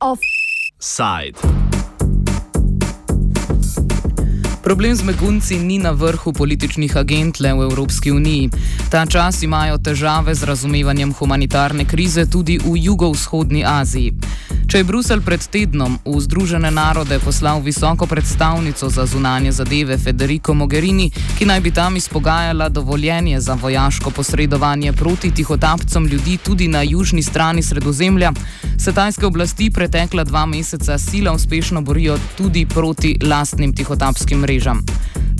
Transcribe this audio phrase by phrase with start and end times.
[0.00, 1.38] Offside.
[4.62, 8.50] Problem z begunci ni na vrhu političnih agent le v Evropski uniji.
[8.90, 14.12] Ta čas imajo težave z razumevanjem humanitarne krize tudi v jugovzhodni Aziji.
[14.66, 20.54] Če je Bruselj pred tednom v Združene narode poslal visoko predstavnico za zunanje zadeve Federico
[20.58, 21.06] Mogherini,
[21.38, 27.22] ki naj bi tam izpogajala dovoljenje za vojaško posredovanje proti tihotapcem ljudi tudi na južni
[27.22, 28.32] strani sredozemlja,
[28.78, 34.82] se tajske oblasti pretekla dva meseca sila uspešno borijo tudi proti lastnim tihotapskim mrežam.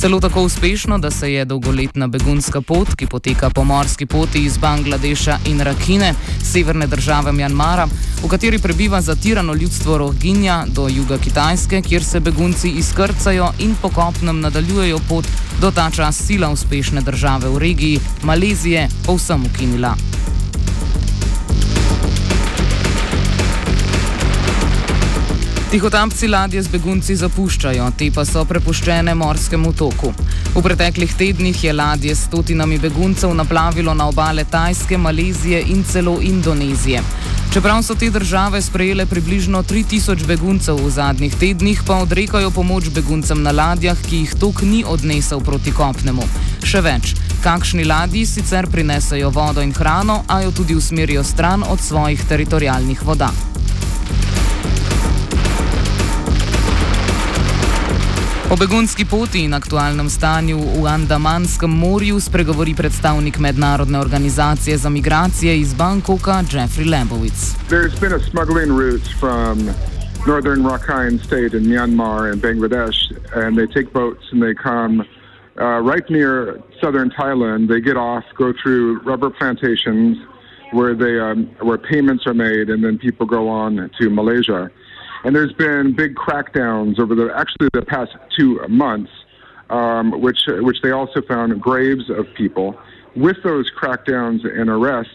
[0.00, 4.58] Celo tako uspešno, da se je dolgoletna begunska pot, ki poteka po morski poti iz
[4.58, 7.86] Bangladeša in Rakine, severne države Mjanmara,
[8.22, 13.88] v kateri prebiva zatirano ljudstvo Rohingja do juga Kitajske, kjer se begunci izkrcajo in po
[13.88, 15.24] kopnem nadaljujejo pot
[15.60, 19.96] do ta čas sila uspešne države v regiji, Malezije, povsem ukinila.
[25.66, 30.12] Tihotapci ladje z begunci zapuščajo, te pa so prepuščene morskemu toku.
[30.54, 36.20] V preteklih tednih je ladje s stotinami beguncev naplavilo na obale Tajske, Malezije in celo
[36.22, 37.02] Indonezije.
[37.50, 43.42] Čeprav so te države sprejele približno 3000 beguncev v zadnjih tednih, pa odrekajo pomoč beguncem
[43.42, 46.30] na ladjah, ki jih tok ni odnesel proti kopnemu.
[46.62, 51.82] Še več, kakšni ladji sicer prinesajo vodo in hrano, a jo tudi usmerijo stran od
[51.82, 53.34] svojih teritorijalnih voda.
[58.46, 65.58] O begunski poti in aktualnem stanju v Andamanskem morju spregovori predstavnik mednarodne organizacije za migracije
[65.60, 67.58] iz Bangkoka Jeffrey Lebowitz.
[70.26, 72.96] Northern Rakhine State in Myanmar and Bangladesh,
[73.34, 75.04] and they take boats and they come
[75.60, 77.68] uh, right near southern Thailand.
[77.68, 80.18] They get off, go through rubber plantations
[80.72, 81.38] where they um,
[81.68, 84.70] where payments are made, and then people go on to Malaysia.
[85.24, 89.10] And there's been big crackdowns over the actually the past two months,
[89.70, 92.78] um, which which they also found graves of people.
[93.14, 95.14] With those crackdowns and arrests,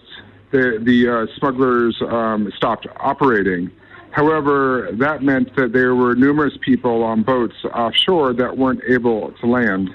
[0.51, 3.71] the the uh, smugglers um, stopped operating.
[4.11, 9.47] However, that meant that there were numerous people on boats offshore that weren't able to
[9.47, 9.89] land.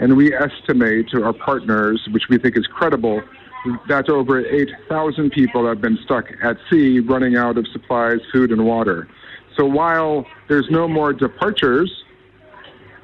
[0.00, 3.22] And we estimate to our partners, which we think is credible,
[3.88, 8.66] that over 8,000 people have been stuck at sea running out of supplies, food, and
[8.66, 9.08] water.
[9.56, 11.90] So while there's no more departures,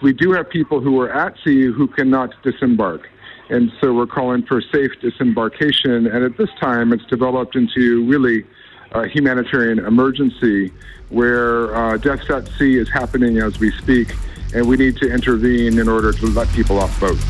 [0.02, 3.08] we do have people who are at sea who cannot disembark.
[3.50, 6.06] And so we're calling for safe disembarkation.
[6.06, 8.46] And at this time, it's developed into really
[8.92, 10.72] a humanitarian emergency
[11.10, 14.14] where uh, death at sea is happening as we speak.
[14.54, 17.24] And we need to intervene in order to let people off boats.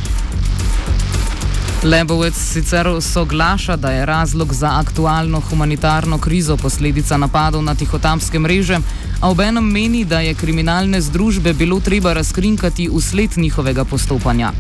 [1.82, 8.78] Lebovec sicer soglaša, da je razlog za aktualno humanitarno krizo posledica napadov na tihotapske mreže,
[9.20, 14.52] a obenem meni, da je kriminalne združbe bilo treba razkrinkati usled njihovega postopanja.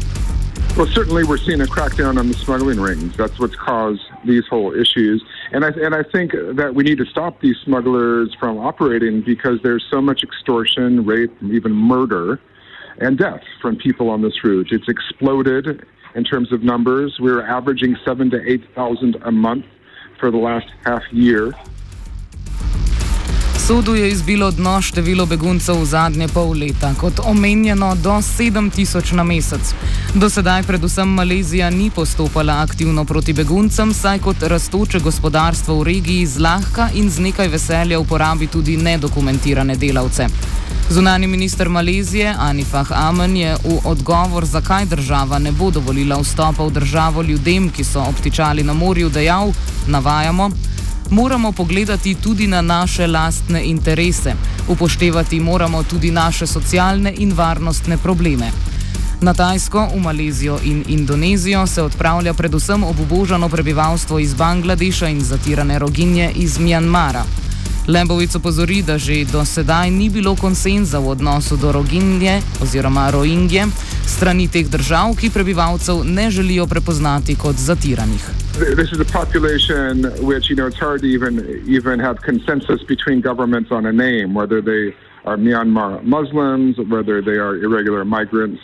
[0.76, 3.16] Well, certainly we're seeing a crackdown on the smuggling rings.
[3.16, 5.18] That's what's caused these whole issues.
[5.52, 9.58] And I, and I think that we need to stop these smugglers from operating because
[9.62, 12.38] there's so much extortion, rape, even murder,
[13.00, 14.68] and death from people on this route.
[14.70, 15.84] It's exploded
[16.14, 17.18] in terms of numbers.
[17.18, 19.64] We're averaging seven to 8,000 a month
[20.20, 21.52] for the last half year.
[23.70, 29.22] Sodu je izbilo dno število beguncev v zadnje pol leta, kot omenjeno, do 7000 na
[29.24, 29.74] mesec.
[30.14, 36.26] Do sedaj predvsem Malezija ni postopala aktivno proti beguncem, saj kot raztoče gospodarstvo v regiji
[36.26, 40.26] zlahka in z nekaj veselja uporabi tudi nedokumentirane delavce.
[40.90, 46.74] Zunani minister Malezije Anifah Amen je v odgovor, zakaj država ne bo dovolila vstopa v
[46.80, 49.52] državo ljudem, ki so obtičali na morju, dejal:
[49.86, 50.50] Navajamo
[51.10, 54.34] moramo pogledati tudi na naše lastne interese,
[54.68, 58.50] upoštevati moramo tudi naše socialne in varnostne probleme.
[59.20, 65.78] Na Tajsko, v Malezijo in Indonezijo se odpravlja predvsem obubožano prebivalstvo iz Bangladeša in zatirane
[65.78, 67.39] roginje iz Mjanmara.
[67.90, 73.66] Lebovic opozori, da že do sedaj ni bilo konsenza v odnosu do roginje oziroma roingje
[74.06, 78.22] strani teh držav, ki prebivalcev ne želijo prepoznati kot zatiranih.
[78.76, 81.34] this is a population which you know it's hard to even
[81.66, 84.94] even have consensus between governments on a name, whether they
[85.24, 88.60] are Myanmar Muslims, whether they are irregular migrants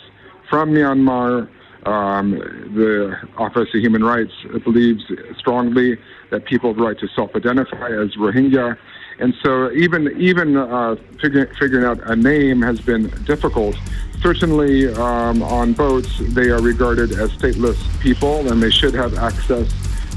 [0.49, 1.47] from Myanmar.
[1.85, 2.31] Um,
[2.75, 4.33] the Office of Human Rights
[4.63, 5.03] believes
[5.37, 5.97] strongly
[6.31, 8.75] that people have the right to self-identify as Rohingya,
[9.19, 13.75] And so even even uh, figuring, figuring out a name has been difficult.
[14.21, 19.71] Certainly um, on boats, they are regarded as stateless people and they should have access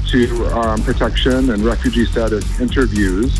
[0.09, 3.39] to um, protection and refugee status interviews.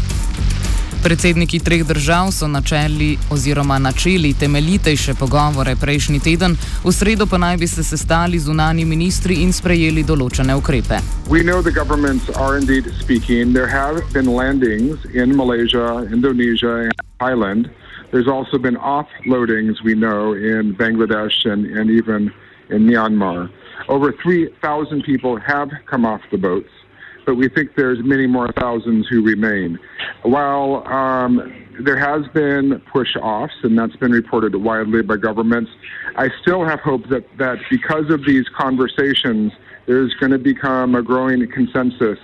[1.03, 7.57] Predsedniki treh držav so načeli oziroma načeli temeljitejše pogovore prejšnji teden, v sredo pa naj
[7.57, 11.01] bi se sestali zunani ministri in sprejeli določene ukrepe.
[11.29, 13.53] We know the governments are indeed speaking.
[13.53, 17.69] There have been landings in Malaysia, Indonesia, and Thailand.
[18.11, 22.31] There's also been offloadings, we know, in Bangladesh and, and even
[22.69, 23.49] in Myanmar.
[23.89, 26.69] Over 3,000 people have come off the boats.
[27.25, 29.79] But we think there's many more thousands who remain.
[30.23, 35.71] While um, there has been push-offs, and that's been reported widely by governments,
[36.15, 39.51] I still have hope that, that because of these conversations,
[39.87, 42.19] there's going to become a growing consensus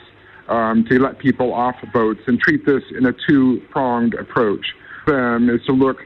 [0.47, 4.65] um, to let people off boats and treat this in a two-pronged approach.
[5.07, 5.97] Um, is to look,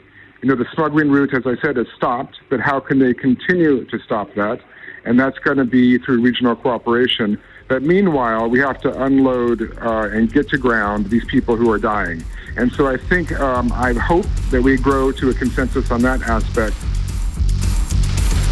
[0.41, 3.85] you know, the smuggling route, as I said, has stopped, but how can they continue
[3.85, 4.59] to stop that?
[5.05, 7.41] And that's going to be through regional cooperation.
[7.67, 11.79] But meanwhile, we have to unload uh, and get to ground these people who are
[11.79, 12.23] dying.
[12.57, 16.21] And so I think, um, I hope that we grow to a consensus on that
[16.27, 16.75] aspect.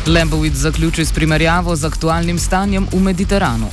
[0.05, 3.69] Lebovic zaključi s primerjavo z aktualnim stanjem v Mediteranu.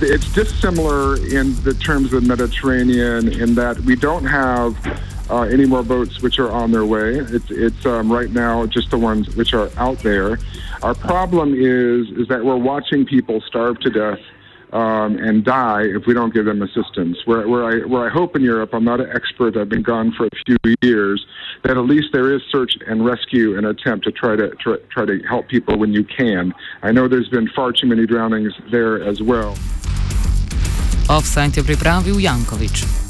[0.00, 4.72] It's dissimilar in the terms of the Mediterranean in that we don't have
[5.30, 7.16] uh, any more boats which are on their way.
[7.16, 10.38] It's, it's um, right now just the ones which are out there.
[10.82, 14.20] Our problem is is that we're watching people starve to death
[14.72, 17.18] um, and die if we don't give them assistance.
[17.24, 20.12] Where, where, I, where I hope in Europe, I'm not an expert, I've been gone
[20.12, 21.24] for a few years,
[21.62, 25.04] that at least there is search and rescue and attempt to try to try, try
[25.04, 26.52] to help people when you can.
[26.82, 29.56] I know there's been far too many drownings there as well.
[31.08, 33.05] Offside je Jankovič.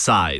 [0.00, 0.38] side.